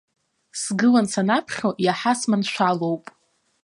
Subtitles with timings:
[0.61, 3.03] Сгылан санаԥхьо иаҳа сманшәалоуп.